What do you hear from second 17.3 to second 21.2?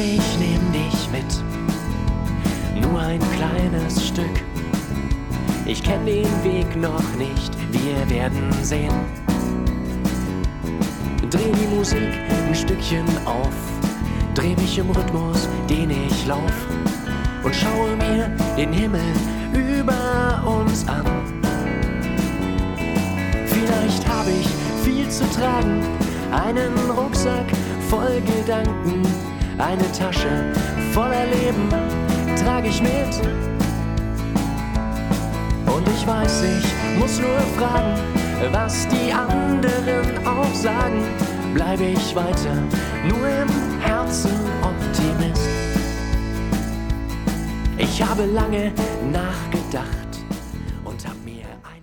und schaue mir den Himmel über uns an.